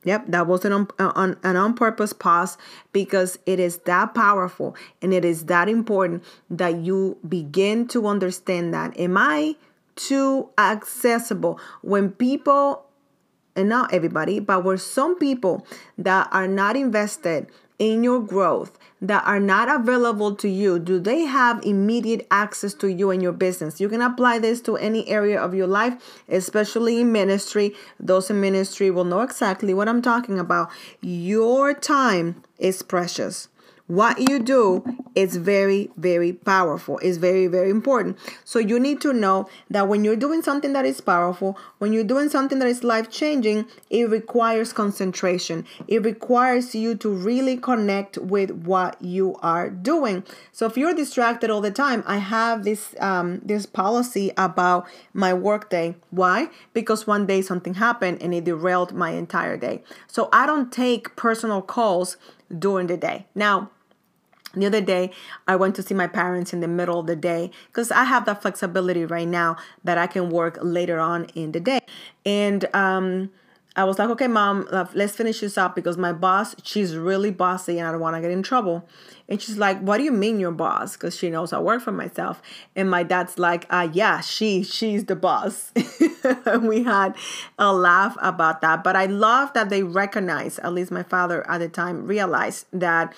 Yep, 0.06 0.28
that 0.30 0.48
was 0.48 0.64
an 0.64 0.88
uh, 0.98 1.12
on, 1.14 1.38
an 1.44 1.58
on 1.58 1.74
purpose 1.74 2.14
pause 2.14 2.58
because 2.94 3.38
it 3.46 3.60
is 3.60 3.80
that 3.80 4.16
powerful 4.16 4.76
and 5.02 5.14
it 5.14 5.26
is 5.26 5.46
that 5.46 5.68
important 5.68 6.24
that 6.50 6.78
you 6.78 7.18
begin 7.28 7.86
to 7.90 8.08
understand 8.08 8.74
that. 8.74 8.98
Am 8.98 9.18
I 9.18 9.56
too 9.98 10.50
accessible? 10.58 11.60
When 11.82 12.12
people, 12.12 12.86
and 13.58 13.68
not 13.68 13.94
everybody, 13.94 14.40
but 14.40 14.64
where 14.64 14.78
some 14.78 15.20
people 15.20 15.68
that 15.98 16.30
are 16.32 16.48
not 16.48 16.78
invested 16.78 17.48
in 17.80 18.04
your 18.04 18.22
growth 18.22 18.78
that 19.02 19.24
are 19.26 19.40
not 19.40 19.70
available 19.70 20.36
to 20.36 20.50
you, 20.50 20.78
do 20.78 21.00
they 21.00 21.22
have 21.22 21.64
immediate 21.66 22.28
access 22.30 22.74
to 22.76 22.92
you 22.92 23.10
and 23.10 23.24
your 23.24 23.32
business? 23.32 23.80
You 23.80 23.88
can 23.88 24.02
apply 24.02 24.40
this 24.40 24.62
to 24.62 24.76
any 24.76 25.08
area 25.08 25.42
of 25.42 25.56
your 25.56 25.68
life, 25.68 26.22
especially 26.28 27.00
in 27.00 27.12
ministry. 27.12 27.74
Those 28.00 28.30
in 28.30 28.42
ministry 28.42 28.92
will 28.92 29.06
know 29.06 29.22
exactly 29.22 29.74
what 29.74 29.88
I'm 29.88 30.02
talking 30.02 30.38
about. 30.38 30.70
Your 31.02 31.74
time 31.74 32.44
is 32.60 32.84
precious 32.84 33.48
what 33.90 34.30
you 34.30 34.38
do 34.38 34.84
is 35.20 35.36
very, 35.36 35.90
very 35.98 36.32
powerful. 36.32 36.98
It's 37.00 37.18
very, 37.18 37.48
very 37.48 37.70
important. 37.70 38.18
So 38.46 38.58
you 38.58 38.80
need 38.80 39.02
to 39.02 39.12
know 39.12 39.50
that 39.70 39.88
when 39.90 40.06
you're 40.06 40.16
doing 40.16 40.42
something 40.42 40.72
that 40.74 40.86
is 40.86 41.02
powerful, 41.02 41.58
when 41.80 41.92
you're 41.92 42.06
doing 42.06 42.30
something 42.30 42.60
that 42.60 42.68
is 42.68 42.84
life 42.84 43.10
changing, 43.10 43.66
it 43.90 44.10
requires 44.10 44.72
concentration. 44.72 45.66
It 45.88 46.04
requires 46.04 46.74
you 46.74 46.96
to 46.96 47.10
really 47.10 47.58
connect 47.58 48.18
with 48.18 48.52
what 48.52 48.96
you 49.02 49.36
are 49.42 49.70
doing. 49.70 50.24
So 50.54 50.66
if 50.66 50.78
you're 50.78 50.94
distracted 50.94 51.50
all 51.50 51.62
the 51.62 51.72
time, 51.72 52.04
I 52.08 52.18
have 52.18 52.64
this 52.64 52.96
um, 53.00 53.42
this 53.44 53.66
policy 53.66 54.32
about 54.38 54.88
my 55.14 55.34
workday. 55.34 55.96
Why? 56.12 56.50
Because 56.74 57.06
one 57.06 57.26
day 57.26 57.42
something 57.42 57.76
happened 57.76 58.22
and 58.22 58.34
it 58.34 58.46
derailed 58.46 58.94
my 58.94 59.12
entire 59.12 59.58
day. 59.58 59.84
So 60.08 60.30
I 60.32 60.46
don't 60.46 60.72
take 60.72 61.16
personal 61.16 61.62
calls 61.62 62.16
during 62.58 62.88
the 62.88 62.98
day. 62.98 63.26
Now, 63.36 63.70
the 64.54 64.66
other 64.66 64.82
day, 64.82 65.12
I 65.48 65.56
went 65.56 65.76
to 65.76 65.84
see 65.84 65.94
my 65.94 66.08
parents 66.08 66.54
in 66.54 66.60
the 66.60 66.68
middle 66.68 67.00
of 67.00 67.08
the 67.08 67.16
day 67.16 67.52
because 67.68 67.92
I 67.92 68.06
have 68.06 68.26
that 68.26 68.42
flexibility 68.42 69.06
right 69.06 69.28
now 69.28 69.58
that 69.84 69.98
I 69.98 70.08
can 70.08 70.30
work 70.30 70.58
later 70.62 71.00
on 71.00 71.26
in 71.36 71.52
the 71.52 71.60
day. 71.60 71.82
And 72.26 72.74
um, 72.76 73.30
I 73.76 73.84
was 73.84 74.00
like, 74.00 74.10
okay, 74.10 74.28
mom, 74.28 74.68
let's 74.94 75.16
finish 75.16 75.42
this 75.42 75.58
up 75.58 75.76
because 75.76 75.98
my 75.98 76.12
boss, 76.12 76.56
she's 76.64 76.96
really 76.96 77.30
bossy 77.30 77.78
and 77.78 77.88
I 77.88 77.92
don't 77.92 78.02
want 78.02 78.16
to 78.16 78.22
get 78.22 78.32
in 78.32 78.42
trouble. 78.42 78.88
And 79.30 79.40
she's 79.40 79.58
like, 79.58 79.80
what 79.80 80.00
do 80.00 80.04
you 80.04 80.12
mean 80.12 80.40
your 80.40 80.52
boss? 80.52 80.98
Because 80.98 81.16
she 81.16 81.30
knows 81.30 81.54
I 81.54 81.60
work 81.60 81.84
for 81.84 81.92
myself. 81.92 82.42
And 82.76 82.90
my 82.90 83.04
dad's 83.04 83.38
like, 83.38 83.68
uh, 83.70 83.88
yeah, 83.94 84.22
she, 84.22 84.64
she's 84.64 85.06
the 85.06 85.16
boss. 85.16 85.72
we 86.62 86.84
had 86.84 87.16
a 87.60 87.72
laugh 87.72 88.18
about 88.20 88.62
that. 88.62 88.84
But 88.84 88.96
I 88.96 89.06
love 89.06 89.54
that 89.54 89.70
they 89.70 89.84
recognize, 89.84 90.58
at 90.60 90.74
least 90.74 90.92
my 90.92 91.04
father 91.04 91.48
at 91.48 91.60
the 91.60 91.70
time 91.70 92.08
realized 92.08 92.66
that 92.74 93.14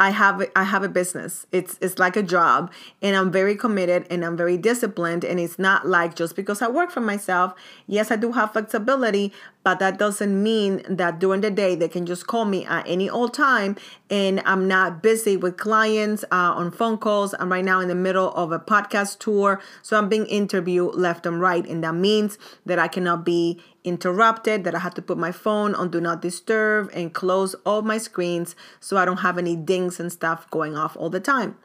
I 0.00 0.10
have 0.10 0.48
I 0.54 0.62
have 0.62 0.84
a 0.84 0.88
business. 0.88 1.46
It's 1.50 1.76
it's 1.80 1.98
like 1.98 2.16
a 2.16 2.22
job 2.22 2.70
and 3.02 3.16
I'm 3.16 3.32
very 3.32 3.56
committed 3.56 4.06
and 4.10 4.24
I'm 4.24 4.36
very 4.36 4.56
disciplined 4.56 5.24
and 5.24 5.40
it's 5.40 5.58
not 5.58 5.88
like 5.88 6.14
just 6.14 6.36
because 6.36 6.62
I 6.62 6.68
work 6.68 6.90
for 6.92 7.00
myself. 7.00 7.52
Yes, 7.88 8.12
I 8.12 8.16
do 8.16 8.32
have 8.32 8.52
flexibility, 8.52 9.32
but 9.62 9.78
that 9.80 9.98
doesn't 9.98 10.42
mean 10.42 10.82
that 10.88 11.18
during 11.18 11.40
the 11.40 11.50
day 11.50 11.74
they 11.74 11.88
can 11.88 12.06
just 12.06 12.26
call 12.26 12.44
me 12.44 12.64
at 12.64 12.88
any 12.88 13.10
old 13.10 13.34
time 13.34 13.76
and 14.08 14.40
I'm 14.46 14.66
not 14.66 15.02
busy 15.02 15.36
with 15.36 15.56
clients 15.56 16.24
uh, 16.24 16.52
on 16.54 16.70
phone 16.70 16.98
calls. 16.98 17.34
I'm 17.38 17.50
right 17.52 17.64
now 17.64 17.80
in 17.80 17.88
the 17.88 17.94
middle 17.94 18.32
of 18.32 18.52
a 18.52 18.58
podcast 18.58 19.18
tour, 19.18 19.60
so 19.82 19.98
I'm 19.98 20.08
being 20.08 20.26
interviewed 20.26 20.94
left 20.94 21.26
and 21.26 21.40
right, 21.40 21.66
and 21.66 21.84
that 21.84 21.94
means 21.94 22.38
that 22.64 22.78
I 22.78 22.88
cannot 22.88 23.24
be 23.24 23.60
interrupted, 23.84 24.64
that 24.64 24.74
I 24.74 24.78
have 24.78 24.94
to 24.94 25.02
put 25.02 25.18
my 25.18 25.32
phone 25.32 25.74
on 25.74 25.90
do 25.90 26.00
not 26.00 26.22
disturb 26.22 26.90
and 26.94 27.12
close 27.12 27.54
all 27.66 27.82
my 27.82 27.98
screens 27.98 28.54
so 28.80 28.96
I 28.96 29.04
don't 29.04 29.18
have 29.18 29.38
any 29.38 29.56
dings 29.56 30.00
and 30.00 30.12
stuff 30.12 30.48
going 30.50 30.76
off 30.76 30.96
all 30.96 31.10
the 31.10 31.20
time 31.20 31.56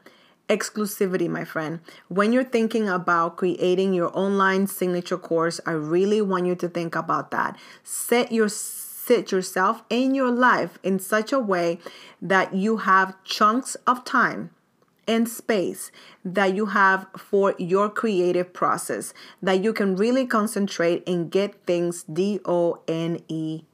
exclusivity, 0.48 1.28
my 1.28 1.44
friend. 1.44 1.80
When 2.08 2.32
you're 2.32 2.44
thinking 2.44 2.88
about 2.88 3.36
creating 3.36 3.94
your 3.94 4.16
online 4.16 4.66
signature 4.66 5.18
course, 5.18 5.60
I 5.66 5.72
really 5.72 6.20
want 6.20 6.46
you 6.46 6.54
to 6.56 6.68
think 6.68 6.94
about 6.94 7.30
that. 7.30 7.56
Set 7.82 8.32
your 8.32 8.48
sit 8.48 9.30
yourself 9.30 9.82
in 9.90 10.14
your 10.14 10.30
life 10.30 10.78
in 10.82 10.98
such 10.98 11.32
a 11.32 11.38
way 11.38 11.78
that 12.22 12.54
you 12.54 12.78
have 12.78 13.22
chunks 13.24 13.76
of 13.86 14.02
time 14.04 14.50
and 15.06 15.28
space 15.28 15.92
that 16.24 16.54
you 16.54 16.66
have 16.66 17.06
for 17.14 17.54
your 17.58 17.90
creative 17.90 18.54
process 18.54 19.12
that 19.42 19.62
you 19.62 19.74
can 19.74 19.96
really 19.96 20.26
concentrate 20.26 21.06
and 21.06 21.30
get 21.30 21.54
things 21.66 22.02
D 22.04 22.40
O 22.46 22.80
N 22.88 23.20
E 23.28 23.64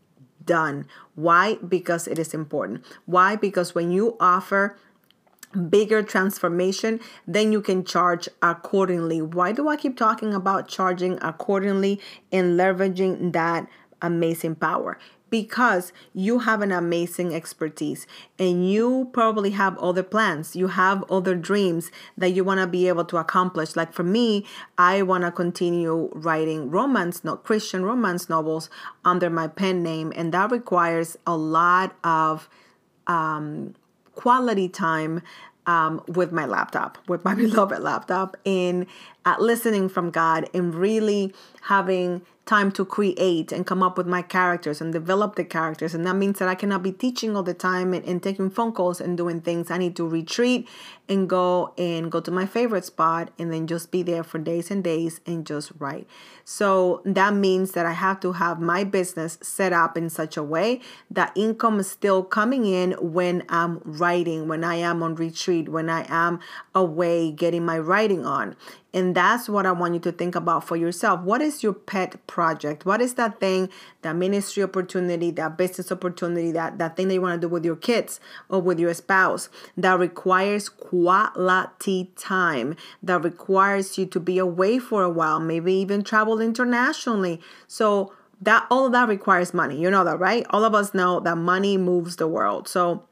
done. 0.44 0.86
Why? 1.14 1.56
Because 1.56 2.08
it 2.08 2.18
is 2.18 2.34
important. 2.34 2.84
Why? 3.06 3.36
Because 3.36 3.74
when 3.74 3.92
you 3.92 4.16
offer 4.18 4.76
bigger 5.68 6.02
transformation, 6.02 7.00
then 7.26 7.52
you 7.52 7.60
can 7.60 7.84
charge 7.84 8.28
accordingly. 8.42 9.20
Why 9.20 9.52
do 9.52 9.68
I 9.68 9.76
keep 9.76 9.96
talking 9.96 10.34
about 10.34 10.68
charging 10.68 11.18
accordingly 11.22 12.00
and 12.30 12.58
leveraging 12.58 13.32
that 13.32 13.68
amazing 14.00 14.56
power? 14.56 14.98
Because 15.28 15.92
you 16.12 16.40
have 16.40 16.60
an 16.60 16.72
amazing 16.72 17.32
expertise 17.34 18.04
and 18.36 18.68
you 18.68 19.10
probably 19.12 19.50
have 19.50 19.78
other 19.78 20.02
plans. 20.02 20.56
You 20.56 20.68
have 20.68 21.04
other 21.08 21.36
dreams 21.36 21.92
that 22.16 22.30
you 22.30 22.42
want 22.42 22.58
to 22.58 22.66
be 22.66 22.88
able 22.88 23.04
to 23.06 23.16
accomplish. 23.16 23.76
Like 23.76 23.92
for 23.92 24.02
me, 24.02 24.44
I 24.76 25.02
want 25.02 25.22
to 25.22 25.30
continue 25.30 26.10
writing 26.12 26.68
romance, 26.68 27.22
not 27.22 27.44
Christian 27.44 27.84
romance 27.84 28.28
novels 28.28 28.70
under 29.04 29.30
my 29.30 29.46
pen 29.46 29.84
name, 29.84 30.12
and 30.16 30.34
that 30.34 30.50
requires 30.50 31.16
a 31.28 31.36
lot 31.36 31.94
of 32.02 32.48
um, 33.06 33.74
quality 34.14 34.68
time 34.68 35.22
um, 35.66 36.02
with 36.08 36.32
my 36.32 36.46
laptop, 36.46 36.98
with 37.08 37.24
my 37.24 37.34
beloved 37.44 37.80
laptop. 37.80 38.36
And 38.44 38.86
at 39.24 39.40
listening 39.40 39.88
from 39.88 40.10
God 40.10 40.48
and 40.54 40.74
really 40.74 41.32
having 41.62 42.22
time 42.50 42.72
to 42.72 42.84
create 42.84 43.52
and 43.52 43.64
come 43.64 43.80
up 43.80 43.96
with 43.96 44.08
my 44.08 44.22
characters 44.22 44.80
and 44.80 44.92
develop 44.92 45.36
the 45.36 45.44
characters. 45.44 45.94
And 45.94 46.04
that 46.04 46.16
means 46.16 46.40
that 46.40 46.48
I 46.48 46.56
cannot 46.56 46.82
be 46.82 46.90
teaching 46.90 47.36
all 47.36 47.44
the 47.44 47.54
time 47.54 47.94
and, 47.94 48.04
and, 48.04 48.20
taking 48.20 48.50
phone 48.50 48.72
calls 48.72 49.00
and 49.00 49.16
doing 49.16 49.40
things. 49.40 49.70
I 49.70 49.78
need 49.78 49.94
to 49.96 50.08
retreat 50.08 50.66
and 51.08 51.28
go 51.28 51.72
and 51.78 52.10
go 52.10 52.20
to 52.20 52.30
my 52.30 52.46
favorite 52.46 52.84
spot 52.84 53.30
and 53.38 53.52
then 53.52 53.68
just 53.68 53.92
be 53.92 54.02
there 54.02 54.24
for 54.24 54.38
days 54.38 54.68
and 54.68 54.82
days 54.82 55.20
and 55.26 55.46
just 55.46 55.70
write. 55.78 56.08
So 56.44 57.02
that 57.04 57.34
means 57.34 57.70
that 57.72 57.86
I 57.86 57.92
have 57.92 58.18
to 58.20 58.32
have 58.32 58.60
my 58.60 58.82
business 58.82 59.38
set 59.40 59.72
up 59.72 59.96
in 59.96 60.10
such 60.10 60.36
a 60.36 60.42
way 60.42 60.80
that 61.08 61.32
income 61.36 61.78
is 61.78 61.88
still 61.88 62.24
coming 62.24 62.66
in 62.66 62.92
when 62.94 63.44
I'm 63.48 63.80
writing, 63.84 64.48
when 64.48 64.64
I 64.64 64.74
am 64.74 65.04
on 65.04 65.14
retreat, 65.14 65.68
when 65.68 65.88
I 65.88 66.04
am 66.08 66.40
away 66.74 67.30
getting 67.30 67.64
my 67.64 67.78
writing 67.78 68.26
on. 68.26 68.56
And 68.92 69.14
that's 69.14 69.48
what 69.48 69.66
I 69.66 69.72
want 69.72 69.94
you 69.94 70.00
to 70.00 70.12
think 70.12 70.34
about 70.34 70.66
for 70.66 70.76
yourself. 70.76 71.20
What 71.20 71.40
is 71.40 71.62
your 71.62 71.72
pet 71.72 72.26
project? 72.26 72.84
What 72.84 73.00
is 73.00 73.14
that 73.14 73.38
thing, 73.38 73.68
that 74.02 74.16
ministry 74.16 74.62
opportunity, 74.62 75.30
that 75.32 75.56
business 75.56 75.92
opportunity, 75.92 76.50
that, 76.52 76.78
that 76.78 76.96
thing 76.96 77.08
that 77.08 77.14
you 77.14 77.22
want 77.22 77.40
to 77.40 77.46
do 77.46 77.50
with 77.52 77.64
your 77.64 77.76
kids 77.76 78.18
or 78.48 78.60
with 78.60 78.80
your 78.80 78.94
spouse 78.94 79.48
that 79.76 79.98
requires 79.98 80.68
quality 80.68 82.10
time, 82.16 82.76
that 83.02 83.22
requires 83.22 83.96
you 83.96 84.06
to 84.06 84.18
be 84.18 84.38
away 84.38 84.78
for 84.78 85.02
a 85.02 85.10
while, 85.10 85.38
maybe 85.38 85.72
even 85.74 86.02
travel 86.02 86.40
internationally. 86.40 87.40
So 87.68 88.12
that 88.40 88.66
all 88.70 88.86
of 88.86 88.92
that 88.92 89.08
requires 89.08 89.52
money. 89.52 89.80
You 89.80 89.90
know 89.90 90.04
that, 90.04 90.18
right? 90.18 90.46
All 90.50 90.64
of 90.64 90.74
us 90.74 90.94
know 90.94 91.20
that 91.20 91.36
money 91.36 91.76
moves 91.76 92.16
the 92.16 92.26
world. 92.26 92.68
So 92.68 93.04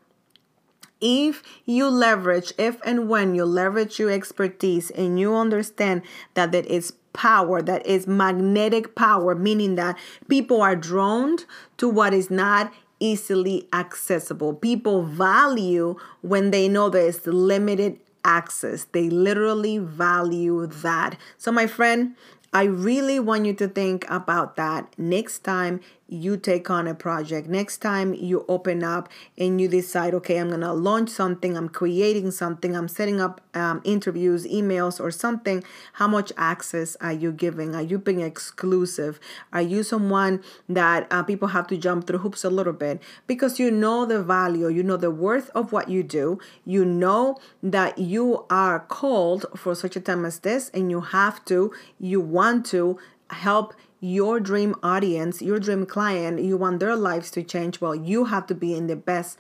if 1.00 1.43
you 1.64 1.88
leverage, 1.88 2.52
if 2.59 2.81
and 2.85 3.09
when 3.09 3.35
you 3.35 3.45
leverage 3.45 3.99
your 3.99 4.11
expertise 4.11 4.90
and 4.90 5.19
you 5.19 5.35
understand 5.35 6.02
that 6.35 6.52
there 6.52 6.64
is 6.64 6.93
power, 7.12 7.62
that 7.62 7.85
is 7.87 8.07
magnetic 8.07 8.95
power, 8.95 9.35
meaning 9.35 9.75
that 9.76 9.99
people 10.28 10.61
are 10.61 10.76
drawn 10.76 11.38
to 11.76 11.88
what 11.88 12.14
is 12.14 12.31
not 12.31 12.73
easily 13.00 13.69
accessible. 13.73 14.55
People 14.55 15.02
value 15.02 15.97
when 16.21 16.50
they 16.50 16.69
know 16.69 16.88
there's 16.88 17.26
limited 17.26 17.99
access. 18.25 18.85
They 18.85 19.09
literally 19.09 19.78
value 19.78 20.67
that. 20.67 21.17
So, 21.37 21.52
my 21.52 21.67
friend, 21.67 22.17
I 22.52 22.64
really 22.64 23.21
want 23.21 23.47
you 23.47 23.52
to 23.55 23.69
think 23.69 24.09
about 24.09 24.57
that 24.57 24.95
next 24.99 25.40
time 25.40 25.81
you 26.09 26.37
take 26.38 26.71
on 26.71 26.88
a 26.88 26.95
project. 26.95 27.49
Next 27.49 27.79
time 27.79 28.15
you 28.15 28.45
open 28.49 28.83
up 28.83 29.09
and 29.37 29.61
you 29.61 29.69
decide, 29.69 30.15
okay, 30.15 30.38
I'm 30.38 30.49
going 30.49 30.62
to 30.62 30.73
launch 30.73 31.11
something, 31.11 31.57
I'm 31.57 31.69
creating 31.69 32.31
something, 32.31 32.75
I'm 32.75 32.88
setting 32.88 33.21
up 33.21 33.43
um, 33.55 33.83
interviews, 33.85 34.47
emails, 34.47 34.99
or 34.99 35.11
something, 35.11 35.62
how 35.95 36.09
much 36.09 36.33
access 36.37 36.97
are 37.00 37.12
you 37.12 37.31
giving? 37.31 37.75
Are 37.75 37.83
you 37.83 37.99
being 37.99 38.21
exclusive? 38.21 39.21
Are 39.53 39.62
you 39.62 39.83
someone 39.83 40.43
that 40.69 41.07
uh, 41.11 41.23
people 41.23 41.49
have 41.49 41.67
to 41.69 41.77
jump 41.77 42.07
through 42.07 42.21
hoops 42.21 42.43
a 42.43 42.50
little 42.50 42.73
bit? 42.73 43.03
Because 43.27 43.59
you 43.59 43.71
know 43.71 44.07
the 44.07 44.23
value, 44.23 44.69
you 44.69 44.83
know 44.83 44.97
the 44.97 45.11
worth 45.11 45.50
of 45.50 45.73
what 45.73 45.91
you 45.91 46.03
do, 46.03 46.38
you 46.65 46.85
know 46.85 47.38
that 47.62 47.99
you 47.99 48.47
are 48.49 48.81
called 48.81 49.45
for 49.55 49.75
such 49.75 49.95
a 49.95 50.00
time 50.00 50.25
as 50.25 50.38
this, 50.38 50.71
and 50.73 50.91
you 50.91 51.03
have 51.03 51.45
to, 51.45 51.73
you 52.00 52.21
want 52.21 52.65
to 52.67 52.99
help 53.31 53.75
your 54.00 54.40
dream 54.40 54.75
audience, 54.83 55.43
your 55.43 55.59
dream 55.59 55.87
client, 55.87 56.40
you 56.40 56.57
want 56.57 56.81
their 56.81 56.97
lives 56.97 57.31
to 57.33 57.43
change, 57.43 57.81
well, 57.81 57.95
you 57.95 58.26
have 58.26 58.47
to 58.47 58.55
be 58.55 58.75
in 58.75 58.87
the 58.87 58.97
best 58.97 59.38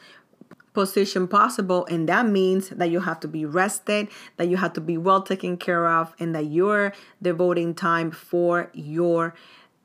position 0.74 1.26
possible 1.26 1.84
and 1.86 2.08
that 2.08 2.24
means 2.24 2.68
that 2.68 2.88
you 2.88 3.00
have 3.00 3.18
to 3.18 3.26
be 3.26 3.44
rested 3.44 4.06
that 4.36 4.48
you 4.48 4.56
have 4.56 4.72
to 4.72 4.80
be 4.80 4.96
well 4.96 5.20
taken 5.22 5.56
care 5.56 5.88
of 5.88 6.14
and 6.20 6.36
that 6.36 6.44
you're 6.44 6.92
devoting 7.20 7.74
time 7.74 8.12
for 8.12 8.70
your 8.72 9.34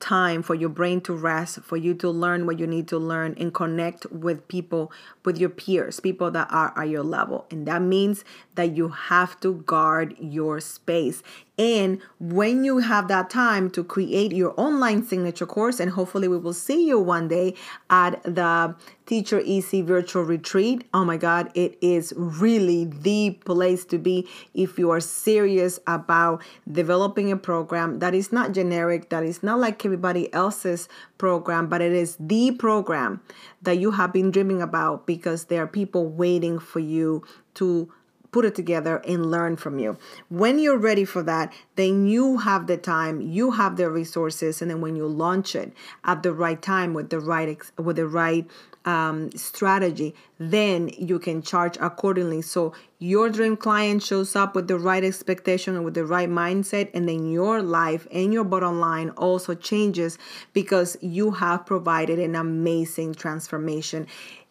time 0.03 0.44
for 0.44 0.53
your 0.53 0.70
brain 0.70 1.00
to 1.00 1.13
rest, 1.13 1.62
for 1.62 1.77
you 1.77 1.94
to 1.94 2.10
learn 2.10 2.46
what 2.46 2.60
you 2.60 2.68
need 2.68 2.89
to 2.89 2.98
learn 2.98 3.34
and 3.39 3.53
connect 3.53 4.06
with 4.12 4.46
people, 4.50 4.92
with 5.24 5.38
your 5.38 5.50
peers, 5.50 6.01
people 6.01 6.30
that 6.30 6.46
are 6.51 6.77
at 6.77 6.89
your 6.89 7.03
level. 7.03 7.46
And 7.50 7.65
that 7.68 7.82
means 7.82 8.25
that 8.56 8.75
you 8.75 8.89
have 8.89 9.39
to 9.39 9.53
guard 9.53 10.13
your 10.20 10.60
space. 10.60 11.24
And 11.57 12.01
when 12.19 12.63
you 12.63 12.79
have 12.79 13.07
that 13.10 13.29
time 13.29 13.69
to 13.72 13.83
create 13.83 14.31
your 14.31 14.60
online 14.60 15.03
signature 15.03 15.45
course, 15.45 15.79
and 15.79 15.91
hopefully 15.91 16.27
we 16.27 16.38
will 16.38 16.53
see 16.53 16.88
you 16.88 17.00
one 17.00 17.27
day 17.27 17.53
at 17.91 18.24
the 18.24 18.75
Teach 19.05 19.33
It 19.33 19.45
Easy 19.45 19.83
virtual 19.83 20.24
retreat. 20.24 20.88
Oh 20.95 21.05
my 21.05 21.17
God, 21.17 21.51
it 21.53 21.77
is 21.79 22.12
really 22.17 22.86
the 22.86 23.38
place 23.45 23.86
to 23.86 24.00
be 24.00 24.27
if 24.55 24.79
you 24.79 24.89
are 24.89 25.00
serious 25.00 25.79
about 25.86 26.41
developing 26.72 27.31
a 27.31 27.38
program 27.38 28.00
that 28.00 28.15
is 28.15 28.31
not 28.31 28.53
generic, 28.53 29.10
that 29.10 29.24
is 29.24 29.43
not 29.43 29.60
like 29.60 29.86
everybody 29.86 30.33
else's 30.33 30.89
program, 31.19 31.67
but 31.67 31.81
it 31.81 31.93
is 31.93 32.17
the 32.19 32.51
program 32.51 33.22
that 33.62 33.77
you 33.77 33.91
have 33.91 34.12
been 34.12 34.31
dreaming 34.31 34.62
about 34.62 35.05
because 35.05 35.45
there 35.45 35.62
are 35.62 35.67
people 35.67 36.07
waiting 36.07 36.57
for 36.57 36.79
you 36.79 37.24
to 37.53 37.91
put 38.34 38.44
it 38.44 38.56
together 38.56 38.98
and 39.08 39.32
learn 39.32 39.56
from 39.56 39.80
you. 39.80 39.98
When 40.28 40.60
you're 40.60 40.78
ready 40.78 41.06
for 41.06 41.24
that, 41.24 41.54
then 41.75 42.08
you 42.08 42.40
have 42.40 42.68
the 42.68 42.78
time, 42.78 43.22
you 43.22 43.52
have 43.52 43.78
the 43.78 43.90
resources, 43.90 44.62
and 44.62 44.70
then 44.70 44.82
when 44.82 44.98
you 44.98 45.08
launch 45.08 45.56
it 45.56 45.72
at 46.04 46.24
the 46.24 46.34
right 46.34 46.62
time 46.62 46.94
with 46.94 47.10
the 47.10 47.20
right 47.20 47.58
with 47.78 47.96
the 47.96 48.08
right 48.08 48.46
um, 48.86 49.32
strategy, 49.32 50.13
then 50.40 50.90
you 50.98 51.20
can 51.20 51.42
charge 51.42 51.78
accordingly. 51.80 52.41
So 52.41 52.74
your 53.00 53.30
dream 53.30 53.56
client 53.56 54.04
shows 54.04 54.36
up 54.36 54.56
with 54.56 54.67
the 54.67 54.78
right 54.78 55.04
expectation 55.04 55.76
and 55.76 55.86
with 55.86 55.93
the 55.93 56.06
right 56.06 56.30
mindset, 56.30 56.89
and 56.93 57.08
then 57.08 57.32
your 57.32 57.62
life 57.62 58.08
and 58.12 58.34
your 58.34 58.43
bottom 58.43 58.80
line 58.80 59.12
also 59.12 59.54
changes 59.56 60.17
because 60.54 60.98
you 61.02 61.32
have 61.32 61.65
provided 61.65 62.19
an 62.19 62.36
amazing 62.36 63.13
transformation. 63.13 64.08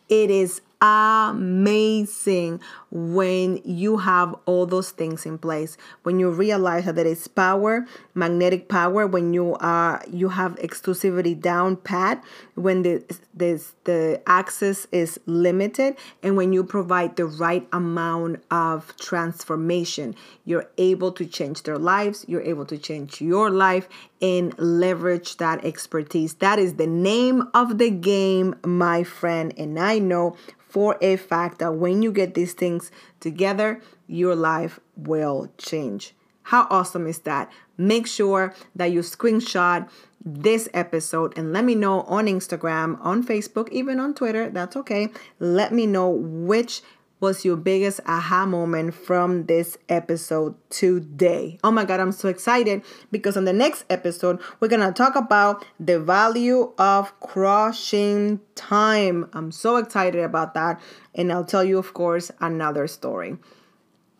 It 0.08 0.30
is 0.30 0.60
amazing 0.82 2.60
when 2.90 3.60
you 3.64 3.98
have 3.98 4.34
all 4.46 4.66
those 4.66 4.90
things 4.90 5.24
in 5.24 5.38
place. 5.38 5.76
When 6.02 6.18
you 6.18 6.28
realize 6.30 6.86
that 6.86 6.96
there 6.96 7.06
is 7.06 7.28
power 7.28 7.86
magnetic 8.14 8.68
power 8.68 9.06
when 9.06 9.32
you 9.32 9.56
are 9.60 10.02
you 10.10 10.28
have 10.28 10.54
exclusivity 10.56 11.38
down 11.38 11.76
pat 11.76 12.22
when 12.54 12.82
the 12.82 13.02
this 13.34 13.74
the 13.84 14.20
access 14.26 14.86
is 14.92 15.18
limited 15.26 15.96
and 16.22 16.36
when 16.36 16.52
you 16.52 16.62
provide 16.62 17.16
the 17.16 17.24
right 17.24 17.66
amount 17.72 18.42
of 18.50 18.94
transformation. 18.98 20.14
You're 20.44 20.68
able 20.76 21.12
to 21.12 21.24
change 21.24 21.62
their 21.62 21.78
lives. 21.78 22.24
You're 22.28 22.42
able 22.42 22.66
to 22.66 22.76
change 22.76 23.20
your 23.20 23.50
life 23.50 23.88
and 24.22 24.58
leverage 24.58 25.36
that 25.36 25.62
expertise 25.64 26.34
that 26.34 26.58
is 26.58 26.74
the 26.74 26.86
name 26.86 27.42
of 27.52 27.76
the 27.76 27.90
game 27.90 28.54
my 28.64 29.02
friend 29.02 29.52
and 29.58 29.78
i 29.78 29.98
know 29.98 30.34
for 30.72 30.96
a 31.02 31.16
fact 31.16 31.58
that 31.58 31.74
when 31.74 32.00
you 32.00 32.10
get 32.10 32.32
these 32.32 32.54
things 32.54 32.90
together, 33.20 33.78
your 34.06 34.34
life 34.34 34.80
will 34.96 35.52
change. 35.58 36.14
How 36.44 36.66
awesome 36.70 37.06
is 37.06 37.18
that? 37.20 37.52
Make 37.76 38.06
sure 38.06 38.54
that 38.74 38.86
you 38.86 39.00
screenshot 39.00 39.86
this 40.24 40.70
episode 40.72 41.36
and 41.36 41.52
let 41.52 41.66
me 41.66 41.74
know 41.74 42.02
on 42.04 42.24
Instagram, 42.24 42.98
on 43.04 43.22
Facebook, 43.22 43.68
even 43.68 44.00
on 44.00 44.14
Twitter. 44.14 44.48
That's 44.48 44.74
okay. 44.76 45.08
Let 45.38 45.72
me 45.72 45.86
know 45.86 46.08
which 46.08 46.80
was 47.22 47.44
your 47.44 47.56
biggest 47.56 48.00
aha 48.04 48.44
moment 48.44 48.92
from 48.92 49.46
this 49.46 49.78
episode 49.88 50.56
today? 50.70 51.56
Oh 51.62 51.70
my 51.70 51.84
God, 51.84 52.00
I'm 52.00 52.10
so 52.10 52.28
excited 52.28 52.82
because 53.12 53.36
on 53.36 53.44
the 53.44 53.52
next 53.52 53.84
episode, 53.88 54.40
we're 54.58 54.66
going 54.66 54.86
to 54.86 54.92
talk 54.92 55.14
about 55.14 55.64
the 55.78 56.00
value 56.00 56.72
of 56.78 57.18
crushing 57.20 58.40
time. 58.56 59.30
I'm 59.32 59.52
so 59.52 59.76
excited 59.76 60.20
about 60.20 60.54
that. 60.54 60.80
And 61.14 61.32
I'll 61.32 61.44
tell 61.44 61.62
you, 61.62 61.78
of 61.78 61.94
course, 61.94 62.32
another 62.40 62.88
story. 62.88 63.38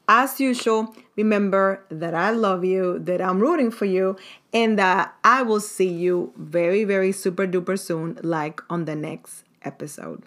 As 0.06 0.38
usual, 0.38 0.94
remember 1.16 1.84
that 1.88 2.14
I 2.14 2.30
love 2.30 2.64
you, 2.64 3.00
that 3.00 3.20
I'm 3.20 3.40
rooting 3.40 3.72
for 3.72 3.84
you, 3.84 4.16
and 4.52 4.78
that 4.78 5.12
I 5.24 5.42
will 5.42 5.60
see 5.60 5.88
you 5.88 6.32
very, 6.36 6.84
very 6.84 7.10
super 7.10 7.48
duper 7.48 7.78
soon, 7.78 8.18
like 8.22 8.60
on 8.70 8.84
the 8.84 8.94
next 8.94 9.42
episode. 9.64 10.22